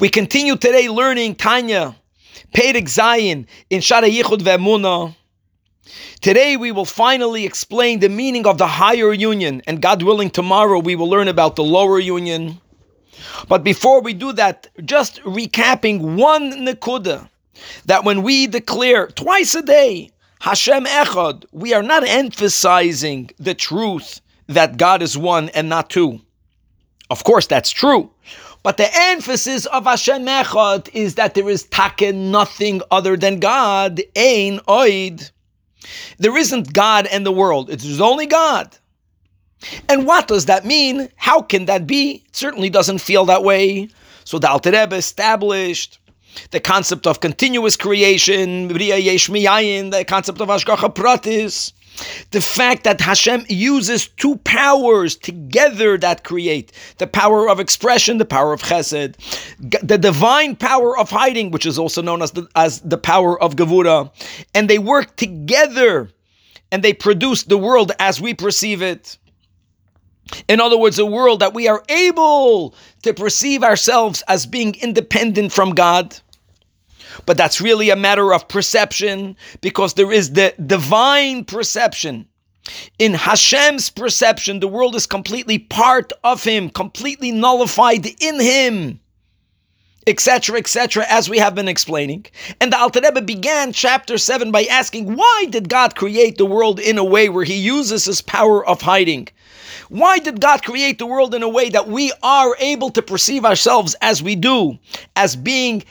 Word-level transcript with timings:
We 0.00 0.08
continue 0.08 0.56
today 0.56 0.88
learning 0.88 1.34
Tanya, 1.34 1.94
Perek 2.54 2.88
Zayin 2.88 3.44
in 3.68 3.80
Shara 3.82 4.08
Yichud 4.10 4.38
Ve'emunah. 4.38 5.14
Today 6.22 6.56
we 6.56 6.72
will 6.72 6.86
finally 6.86 7.44
explain 7.44 8.00
the 8.00 8.08
meaning 8.08 8.46
of 8.46 8.56
the 8.56 8.66
higher 8.66 9.12
union, 9.12 9.60
and 9.66 9.82
God 9.82 10.02
willing, 10.02 10.30
tomorrow 10.30 10.78
we 10.78 10.96
will 10.96 11.10
learn 11.10 11.28
about 11.28 11.54
the 11.54 11.62
lower 11.62 11.98
union. 11.98 12.58
But 13.46 13.62
before 13.62 14.00
we 14.00 14.14
do 14.14 14.32
that, 14.32 14.68
just 14.86 15.20
recapping 15.24 16.16
one 16.16 16.64
nekuda 16.64 17.28
that 17.84 18.02
when 18.02 18.22
we 18.22 18.46
declare 18.46 19.08
twice 19.08 19.54
a 19.54 19.60
day 19.60 20.12
Hashem 20.40 20.86
Echad, 20.86 21.44
we 21.52 21.74
are 21.74 21.82
not 21.82 22.08
emphasizing 22.08 23.28
the 23.38 23.52
truth 23.52 24.22
that 24.46 24.78
God 24.78 25.02
is 25.02 25.18
one 25.18 25.50
and 25.50 25.68
not 25.68 25.90
two. 25.90 26.22
Of 27.10 27.24
course, 27.24 27.46
that's 27.46 27.70
true. 27.70 28.10
But 28.62 28.76
the 28.76 28.88
emphasis 28.92 29.66
of 29.66 29.84
Hashem 29.84 30.26
Echad 30.26 30.90
is 30.94 31.16
that 31.16 31.34
there 31.34 31.48
is 31.48 31.64
take 31.64 32.14
nothing 32.14 32.82
other 32.90 33.16
than 33.16 33.40
God, 33.40 34.00
Ein 34.16 34.60
Oid. 34.68 35.30
There 36.18 36.36
isn't 36.36 36.72
God 36.72 37.06
and 37.06 37.26
the 37.26 37.32
world. 37.32 37.70
It 37.70 37.82
is 37.84 38.00
only 38.00 38.26
God. 38.26 38.76
And 39.88 40.06
what 40.06 40.28
does 40.28 40.46
that 40.46 40.64
mean? 40.64 41.08
How 41.16 41.42
can 41.42 41.64
that 41.66 41.86
be? 41.86 42.22
It 42.26 42.36
certainly 42.36 42.70
doesn't 42.70 42.98
feel 42.98 43.24
that 43.26 43.42
way. 43.42 43.88
So 44.24 44.38
the 44.38 44.48
Alter 44.48 44.70
Rebbe 44.70 44.94
established 44.94 45.98
the 46.50 46.60
concept 46.60 47.06
of 47.06 47.20
continuous 47.20 47.76
creation, 47.76 48.68
the 48.68 50.04
concept 50.06 50.40
of 50.40 50.48
Hashgacha 50.48 50.94
Pratis, 50.94 51.72
the 52.30 52.40
fact 52.40 52.84
that 52.84 53.00
Hashem 53.00 53.44
uses 53.48 54.08
two 54.08 54.36
powers 54.36 55.16
together 55.16 55.98
that 55.98 56.24
create 56.24 56.72
the 56.98 57.06
power 57.06 57.48
of 57.48 57.60
expression, 57.60 58.18
the 58.18 58.24
power 58.24 58.52
of 58.52 58.62
chesed, 58.62 59.16
the 59.58 59.98
divine 59.98 60.56
power 60.56 60.96
of 60.96 61.10
hiding, 61.10 61.50
which 61.50 61.66
is 61.66 61.78
also 61.78 62.02
known 62.02 62.22
as 62.22 62.32
the, 62.32 62.46
as 62.54 62.80
the 62.80 62.98
power 62.98 63.40
of 63.42 63.56
Gevura, 63.56 64.10
and 64.54 64.68
they 64.70 64.78
work 64.78 65.16
together 65.16 66.10
and 66.72 66.82
they 66.82 66.92
produce 66.92 67.44
the 67.44 67.58
world 67.58 67.92
as 67.98 68.20
we 68.20 68.34
perceive 68.34 68.82
it. 68.82 69.18
In 70.48 70.60
other 70.60 70.78
words, 70.78 70.98
a 70.98 71.06
world 71.06 71.40
that 71.40 71.54
we 71.54 71.66
are 71.66 71.82
able 71.88 72.74
to 73.02 73.12
perceive 73.12 73.64
ourselves 73.64 74.22
as 74.28 74.46
being 74.46 74.76
independent 74.76 75.52
from 75.52 75.74
God. 75.74 76.16
But 77.26 77.36
that's 77.36 77.60
really 77.60 77.90
a 77.90 77.96
matter 77.96 78.32
of 78.32 78.48
perception 78.48 79.36
because 79.60 79.94
there 79.94 80.12
is 80.12 80.32
the 80.32 80.54
divine 80.66 81.44
perception. 81.44 82.26
In 82.98 83.14
Hashem's 83.14 83.90
perception, 83.90 84.60
the 84.60 84.68
world 84.68 84.94
is 84.94 85.06
completely 85.06 85.58
part 85.58 86.12
of 86.22 86.44
Him, 86.44 86.70
completely 86.70 87.32
nullified 87.32 88.06
in 88.20 88.38
Him, 88.38 89.00
etc., 90.06 90.58
etc., 90.58 91.04
as 91.08 91.28
we 91.28 91.38
have 91.38 91.54
been 91.54 91.68
explaining. 91.68 92.26
And 92.60 92.72
the 92.72 92.78
Alter 92.78 93.00
Rebbe 93.02 93.22
began 93.22 93.72
chapter 93.72 94.18
7 94.18 94.52
by 94.52 94.64
asking, 94.64 95.16
why 95.16 95.46
did 95.50 95.68
God 95.68 95.96
create 95.96 96.38
the 96.38 96.46
world 96.46 96.78
in 96.78 96.98
a 96.98 97.04
way 97.04 97.28
where 97.28 97.44
He 97.44 97.56
uses 97.56 98.04
His 98.04 98.20
power 98.20 98.64
of 98.64 98.82
hiding? 98.82 99.28
Why 99.88 100.18
did 100.18 100.40
God 100.40 100.62
create 100.62 100.98
the 100.98 101.06
world 101.06 101.34
in 101.34 101.42
a 101.42 101.48
way 101.48 101.70
that 101.70 101.88
we 101.88 102.12
are 102.22 102.56
able 102.60 102.90
to 102.90 103.02
perceive 103.02 103.44
ourselves 103.44 103.96
as 104.00 104.22
we 104.22 104.36
do, 104.36 104.78
as 105.16 105.34
being 105.34 105.82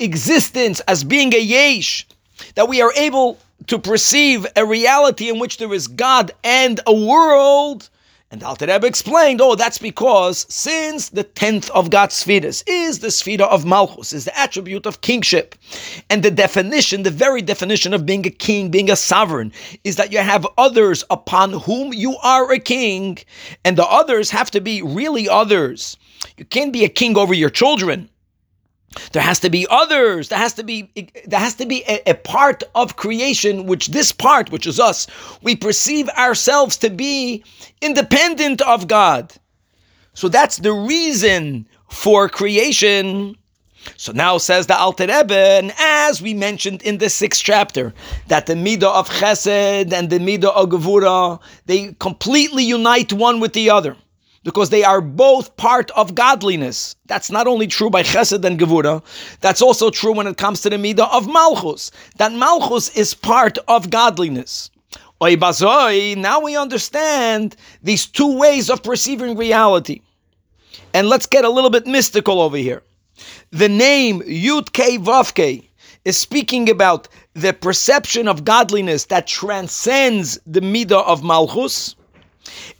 existence 0.00 0.80
as 0.80 1.04
being 1.04 1.34
a 1.34 1.38
yesh, 1.38 2.06
that 2.54 2.68
we 2.68 2.80
are 2.80 2.92
able 2.96 3.38
to 3.66 3.78
perceive 3.78 4.46
a 4.56 4.64
reality 4.64 5.28
in 5.28 5.38
which 5.38 5.58
there 5.58 5.72
is 5.72 5.88
God 5.88 6.32
and 6.44 6.80
a 6.86 6.94
world. 6.94 7.90
And 8.30 8.42
Alter 8.42 8.66
Rebbe 8.66 8.86
explained, 8.86 9.40
oh, 9.40 9.54
that's 9.54 9.78
because 9.78 10.44
since 10.50 11.08
the 11.08 11.22
tenth 11.22 11.70
of 11.70 11.88
God's 11.88 12.14
spheres 12.14 12.62
is 12.66 12.98
the 12.98 13.10
sphere 13.10 13.42
of 13.42 13.64
Malchus, 13.64 14.12
is 14.12 14.26
the 14.26 14.38
attribute 14.38 14.84
of 14.84 15.00
kingship, 15.00 15.54
and 16.10 16.22
the 16.22 16.30
definition, 16.30 17.04
the 17.04 17.10
very 17.10 17.40
definition 17.40 17.94
of 17.94 18.04
being 18.04 18.26
a 18.26 18.30
king, 18.30 18.70
being 18.70 18.90
a 18.90 18.96
sovereign, 18.96 19.50
is 19.82 19.96
that 19.96 20.12
you 20.12 20.18
have 20.18 20.46
others 20.58 21.04
upon 21.08 21.54
whom 21.54 21.94
you 21.94 22.18
are 22.18 22.52
a 22.52 22.58
king, 22.58 23.16
and 23.64 23.78
the 23.78 23.86
others 23.86 24.30
have 24.30 24.50
to 24.50 24.60
be 24.60 24.82
really 24.82 25.26
others. 25.26 25.96
You 26.36 26.44
can't 26.44 26.72
be 26.72 26.84
a 26.84 26.90
king 26.90 27.16
over 27.16 27.32
your 27.32 27.50
children. 27.50 28.10
There 29.12 29.22
has 29.22 29.40
to 29.40 29.50
be 29.50 29.66
others. 29.70 30.28
There 30.28 30.38
has 30.38 30.54
to 30.54 30.64
be 30.64 30.90
there 31.26 31.40
has 31.40 31.54
to 31.56 31.66
be 31.66 31.84
a, 31.86 32.00
a, 32.06 32.14
part 32.14 32.62
of 32.74 32.96
creation, 32.96 33.66
which 33.66 33.88
this 33.88 34.12
part, 34.12 34.50
which 34.50 34.66
is 34.66 34.80
us, 34.80 35.06
we 35.42 35.54
perceive 35.56 36.08
ourselves 36.10 36.76
to 36.78 36.90
be 36.90 37.44
independent 37.82 38.62
of 38.62 38.88
God. 38.88 39.32
So 40.14 40.28
that's 40.28 40.56
the 40.56 40.72
reason 40.72 41.68
for 41.90 42.28
creation. 42.28 43.36
So 43.96 44.12
now 44.12 44.38
says 44.38 44.66
the 44.66 44.76
Alter 44.76 45.06
Rebbe, 45.06 45.34
and 45.34 45.72
as 45.78 46.20
we 46.20 46.34
mentioned 46.34 46.82
in 46.82 46.98
the 46.98 47.08
sixth 47.08 47.42
chapter, 47.44 47.94
that 48.26 48.46
the 48.46 48.54
Midah 48.54 48.92
of 48.92 49.08
Chesed 49.08 49.92
and 49.92 50.10
the 50.10 50.18
Midah 50.18 50.52
of 50.54 50.70
Gevura, 50.70 51.40
they 51.66 51.94
completely 52.00 52.64
unite 52.64 53.12
one 53.12 53.38
with 53.38 53.52
the 53.52 53.70
other 53.70 53.96
because 54.48 54.70
they 54.70 54.82
are 54.82 55.02
both 55.02 55.54
part 55.58 55.90
of 55.90 56.14
godliness. 56.14 56.96
That's 57.04 57.30
not 57.30 57.46
only 57.46 57.66
true 57.66 57.90
by 57.90 58.02
Chesed 58.02 58.42
and 58.46 58.58
Gevura, 58.58 59.02
that's 59.42 59.60
also 59.60 59.90
true 59.90 60.14
when 60.14 60.26
it 60.26 60.38
comes 60.38 60.62
to 60.62 60.70
the 60.70 60.76
Midah 60.76 61.12
of 61.12 61.28
Malchus, 61.28 61.90
that 62.16 62.32
Malchus 62.32 62.88
is 62.96 63.12
part 63.12 63.58
of 63.68 63.90
godliness. 63.90 64.70
Now 65.20 66.40
we 66.40 66.56
understand 66.56 67.56
these 67.82 68.06
two 68.06 68.38
ways 68.38 68.70
of 68.70 68.82
perceiving 68.82 69.36
reality. 69.36 70.00
And 70.94 71.10
let's 71.10 71.26
get 71.26 71.44
a 71.44 71.50
little 71.50 71.68
bit 71.68 71.86
mystical 71.86 72.40
over 72.40 72.56
here. 72.56 72.82
The 73.50 73.68
name 73.68 74.22
Yud 74.22 74.72
Ke 74.72 75.68
is 76.06 76.16
speaking 76.16 76.70
about 76.70 77.06
the 77.34 77.52
perception 77.52 78.26
of 78.26 78.46
godliness 78.46 79.04
that 79.12 79.26
transcends 79.26 80.38
the 80.46 80.60
Midah 80.60 81.04
of 81.04 81.22
Malchus 81.22 81.96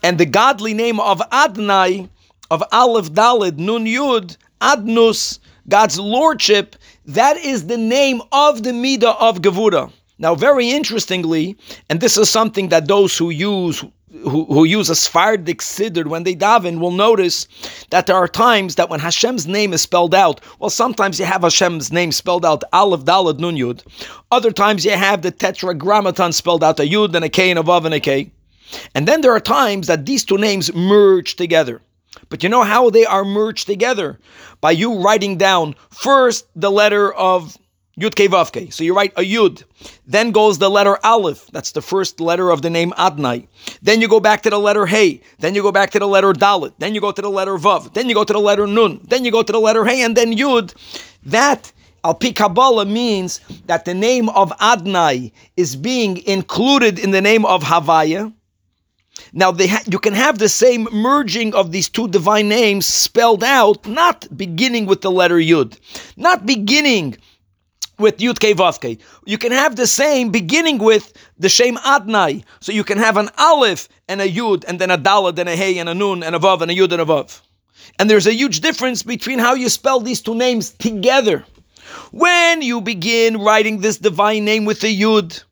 and 0.02 0.18
the 0.18 0.26
godly 0.26 0.74
name 0.74 1.00
of 1.00 1.20
Adnai, 1.30 2.08
of 2.50 2.62
Aleph 2.72 3.12
Dalid 3.12 3.58
Nun 3.58 3.84
Yud, 3.84 4.36
Adnus, 4.60 5.38
God's 5.68 5.98
lordship, 5.98 6.76
that 7.06 7.36
is 7.36 7.66
the 7.66 7.76
name 7.76 8.22
of 8.32 8.62
the 8.62 8.70
Midah 8.70 9.16
of 9.20 9.42
Gevura. 9.42 9.92
Now, 10.18 10.34
very 10.34 10.70
interestingly, 10.70 11.56
and 11.88 12.00
this 12.00 12.16
is 12.16 12.28
something 12.28 12.68
that 12.68 12.88
those 12.88 13.16
who 13.16 13.30
use 13.30 13.84
who, 14.22 14.46
who 14.46 14.64
use 14.64 14.88
a 14.88 14.94
Sephardic 14.94 15.58
Siddur 15.58 16.06
when 16.06 16.24
they 16.24 16.34
daven 16.34 16.80
will 16.80 16.90
notice 16.90 17.46
that 17.90 18.06
there 18.06 18.16
are 18.16 18.26
times 18.26 18.76
that 18.76 18.88
when 18.88 19.00
Hashem's 19.00 19.46
name 19.46 19.72
is 19.72 19.82
spelled 19.82 20.14
out, 20.14 20.40
well, 20.58 20.70
sometimes 20.70 21.20
you 21.20 21.26
have 21.26 21.42
Hashem's 21.42 21.92
name 21.92 22.10
spelled 22.12 22.44
out 22.44 22.64
Aleph 22.72 23.04
Dalad 23.04 23.38
Nun 23.38 23.56
Yud. 23.56 23.82
Other 24.30 24.50
times 24.50 24.84
you 24.84 24.92
have 24.92 25.22
the 25.22 25.30
Tetragrammaton 25.30 26.32
spelled 26.32 26.64
out 26.64 26.80
a 26.80 26.84
Yud 26.84 27.14
and 27.14 27.24
a 27.24 27.28
K 27.28 27.50
and 27.50 27.58
a 27.58 27.62
Vav 27.62 27.84
and 27.84 27.94
a 27.94 28.00
K. 28.00 28.30
And 28.94 29.06
then 29.06 29.20
there 29.20 29.32
are 29.32 29.40
times 29.40 29.86
that 29.86 30.06
these 30.06 30.24
two 30.24 30.38
names 30.38 30.72
merge 30.74 31.36
together. 31.36 31.80
But 32.28 32.42
you 32.42 32.48
know 32.48 32.62
how 32.62 32.90
they 32.90 33.06
are 33.06 33.24
merged 33.24 33.66
together? 33.66 34.18
By 34.60 34.72
you 34.72 35.00
writing 35.00 35.36
down 35.36 35.74
first 35.90 36.46
the 36.56 36.70
letter 36.70 37.12
of 37.12 37.56
Yud 37.98 38.14
Ke 38.14 38.30
Vav 38.30 38.52
Ke. 38.52 38.72
So 38.72 38.84
you 38.84 38.94
write 38.94 39.12
a 39.16 39.22
Yud. 39.22 39.64
Then 40.06 40.30
goes 40.30 40.58
the 40.58 40.70
letter 40.70 40.98
Aleph. 41.04 41.46
That's 41.52 41.72
the 41.72 41.82
first 41.82 42.20
letter 42.20 42.50
of 42.50 42.62
the 42.62 42.70
name 42.70 42.92
Adnai. 42.92 43.48
Then 43.82 44.00
you 44.00 44.08
go 44.08 44.20
back 44.20 44.42
to 44.42 44.50
the 44.50 44.58
letter 44.58 44.86
Hey. 44.86 45.20
Then 45.40 45.54
you 45.54 45.62
go 45.62 45.72
back 45.72 45.90
to 45.90 45.98
the 45.98 46.06
letter 46.06 46.32
Dalit. 46.32 46.74
Then 46.78 46.94
you 46.94 47.00
go 47.00 47.10
to 47.10 47.22
the 47.22 47.30
letter 47.30 47.56
Vav. 47.56 47.94
Then 47.94 48.08
you 48.08 48.14
go 48.14 48.24
to 48.24 48.32
the 48.32 48.40
letter 48.40 48.66
Nun. 48.66 49.00
Then 49.04 49.24
you 49.24 49.32
go 49.32 49.42
to 49.42 49.52
the 49.52 49.60
letter 49.60 49.84
Hey 49.84 50.02
and 50.02 50.16
then 50.16 50.32
Yud. 50.32 50.74
That 51.24 51.72
Al 52.04 52.14
Pi 52.14 52.30
Kabbalah 52.30 52.86
means 52.86 53.40
that 53.66 53.84
the 53.84 53.94
name 53.94 54.28
of 54.28 54.50
Adnai 54.58 55.32
is 55.56 55.74
being 55.74 56.18
included 56.18 56.98
in 56.98 57.10
the 57.10 57.20
name 57.20 57.44
of 57.44 57.64
Havaya 57.64 58.32
now, 59.32 59.52
ha- 59.52 59.82
you 59.86 59.98
can 59.98 60.14
have 60.14 60.38
the 60.38 60.48
same 60.48 60.88
merging 60.92 61.54
of 61.54 61.72
these 61.72 61.88
two 61.88 62.08
divine 62.08 62.48
names 62.48 62.86
spelled 62.86 63.44
out, 63.44 63.86
not 63.86 64.26
beginning 64.36 64.86
with 64.86 65.00
the 65.00 65.10
letter 65.10 65.36
Yud, 65.36 65.78
not 66.16 66.46
beginning 66.46 67.16
with 67.98 68.18
Yud 68.18 68.38
Ke 68.38 68.56
Vav 68.56 68.78
Ke. 68.78 69.00
You 69.26 69.38
can 69.38 69.52
have 69.52 69.76
the 69.76 69.86
same 69.86 70.30
beginning 70.30 70.78
with 70.78 71.12
the 71.38 71.48
Shem 71.48 71.76
Adnai. 71.76 72.44
So 72.60 72.72
you 72.72 72.84
can 72.84 72.98
have 72.98 73.16
an 73.16 73.28
Aleph 73.36 73.88
and 74.08 74.20
a 74.20 74.28
Yud, 74.28 74.64
and 74.66 74.78
then 74.78 74.90
a 74.90 74.98
Dalad 74.98 75.38
and 75.38 75.48
a 75.48 75.56
Hey 75.56 75.78
and 75.78 75.88
a 75.88 75.94
Nun 75.94 76.22
and 76.22 76.34
a 76.34 76.38
Vav 76.38 76.60
and 76.62 76.70
a 76.70 76.74
Yud 76.74 76.92
and 76.92 77.02
a 77.02 77.04
Vav. 77.04 77.40
And 77.98 78.08
there's 78.08 78.26
a 78.26 78.34
huge 78.34 78.60
difference 78.60 79.02
between 79.02 79.38
how 79.38 79.54
you 79.54 79.68
spell 79.68 80.00
these 80.00 80.20
two 80.20 80.34
names 80.34 80.70
together. 80.70 81.44
When 82.12 82.62
you 82.62 82.80
begin 82.80 83.38
writing 83.38 83.80
this 83.80 83.98
divine 83.98 84.44
name 84.44 84.64
with 84.64 84.84
a 84.84 84.94
Yud, 84.94 85.42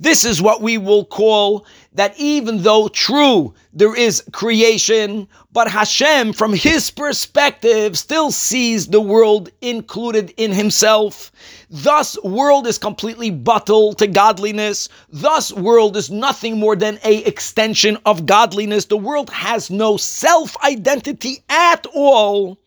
this 0.00 0.24
is 0.24 0.40
what 0.40 0.62
we 0.62 0.78
will 0.78 1.04
call 1.04 1.66
that 1.98 2.14
even 2.16 2.62
though 2.62 2.86
true, 2.86 3.52
there 3.72 3.94
is 3.96 4.22
creation, 4.32 5.26
but 5.52 5.68
Hashem, 5.68 6.32
from 6.32 6.52
his 6.52 6.92
perspective, 6.92 7.98
still 7.98 8.30
sees 8.30 8.86
the 8.86 9.00
world 9.00 9.50
included 9.62 10.32
in 10.36 10.52
himself. 10.52 11.32
Thus, 11.70 12.16
world 12.22 12.66
is 12.66 12.78
completely 12.78 13.30
batel 13.30 13.96
to 13.98 14.06
godliness. 14.06 14.88
Thus, 15.10 15.52
world 15.52 15.96
is 15.96 16.10
nothing 16.10 16.58
more 16.58 16.74
than 16.76 16.98
a 17.04 17.18
extension 17.24 17.98
of 18.06 18.24
godliness. 18.24 18.86
The 18.86 18.96
world 18.96 19.28
has 19.30 19.70
no 19.70 19.98
self-identity 19.98 21.44
at 21.50 21.86
all. 21.94 22.58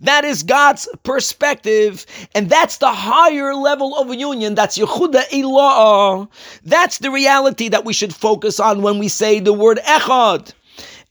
That 0.00 0.24
is 0.24 0.42
God's 0.42 0.88
perspective, 1.02 2.06
and 2.34 2.48
that's 2.48 2.78
the 2.78 2.92
higher 2.92 3.54
level 3.54 3.96
of 3.96 4.14
union. 4.14 4.54
That's 4.54 4.78
Yichuda 4.78 5.28
Ila'ah. 5.28 6.28
That's 6.64 6.98
the 6.98 7.10
reality 7.10 7.68
that 7.68 7.84
we 7.84 7.92
should 7.92 8.14
focus 8.14 8.60
on 8.60 8.82
when 8.82 8.98
we 8.98 9.08
say 9.08 9.40
the 9.40 9.52
word 9.52 9.78
Echad. 9.84 10.52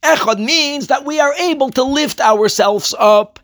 Echad 0.02 0.38
means 0.38 0.86
that 0.86 1.04
we 1.04 1.20
are 1.20 1.34
able 1.34 1.70
to 1.70 1.82
lift 1.82 2.20
ourselves 2.20 2.94
up 2.98 3.38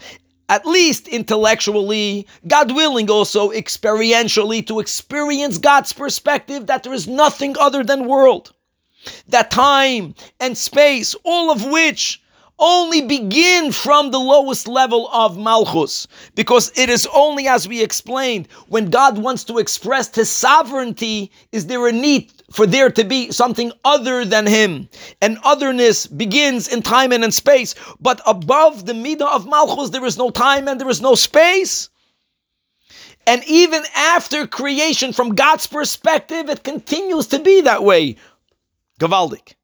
at 0.48 0.66
least 0.66 1.08
intellectually, 1.08 2.26
God 2.46 2.72
willing, 2.72 3.10
also 3.10 3.50
experientially, 3.50 4.66
to 4.66 4.80
experience 4.80 5.58
God's 5.58 5.92
perspective 5.92 6.66
that 6.66 6.82
there 6.82 6.92
is 6.92 7.08
nothing 7.08 7.56
other 7.58 7.82
than 7.82 8.08
world. 8.08 8.52
That 9.28 9.50
time 9.50 10.14
and 10.40 10.56
space, 10.56 11.14
all 11.24 11.50
of 11.50 11.64
which 11.64 12.22
only 12.58 13.02
begin 13.02 13.72
from 13.72 14.10
the 14.10 14.20
lowest 14.20 14.68
level 14.68 15.08
of 15.12 15.36
Malchus, 15.36 16.06
because 16.34 16.70
it 16.78 16.88
is 16.88 17.08
only 17.12 17.48
as 17.48 17.66
we 17.66 17.82
explained, 17.82 18.48
when 18.68 18.90
God 18.90 19.18
wants 19.18 19.44
to 19.44 19.58
express 19.58 20.14
his 20.14 20.30
sovereignty, 20.30 21.32
is 21.52 21.66
there 21.66 21.86
a 21.88 21.92
need 21.92 22.32
for 22.54 22.66
there 22.68 22.88
to 22.88 23.02
be 23.02 23.32
something 23.32 23.72
other 23.84 24.24
than 24.24 24.46
him. 24.46 24.88
And 25.20 25.38
otherness 25.42 26.06
begins 26.06 26.68
in 26.68 26.82
time 26.82 27.10
and 27.10 27.24
in 27.24 27.32
space, 27.32 27.74
but 28.00 28.20
above 28.26 28.86
the 28.86 28.92
Midah 28.92 29.34
of 29.34 29.44
Malchus, 29.44 29.90
there 29.90 30.04
is 30.04 30.16
no 30.16 30.30
time 30.30 30.68
and 30.68 30.80
there 30.80 30.88
is 30.88 31.00
no 31.00 31.16
space. 31.16 31.90
And 33.26 33.42
even 33.48 33.82
after 33.96 34.46
creation, 34.46 35.12
from 35.12 35.34
God's 35.34 35.66
perspective, 35.66 36.48
it 36.48 36.62
continues 36.62 37.26
to 37.28 37.40
be 37.40 37.62
that 37.62 37.82
way. 37.82 38.16
Gavaldik. 39.00 39.54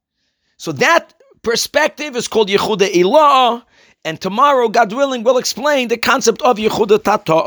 So 0.56 0.72
that 0.72 1.14
perspective 1.42 2.16
is 2.16 2.26
called 2.26 2.48
Yichuda 2.48 2.90
Ila'ah, 2.90 3.62
and 4.04 4.20
tomorrow, 4.20 4.68
God 4.68 4.92
willing, 4.92 5.22
we'll 5.22 5.38
explain 5.38 5.88
the 5.88 5.98
concept 5.98 6.40
of 6.42 6.56
Yichuda 6.56 6.98
Tata'ah. 6.98 7.46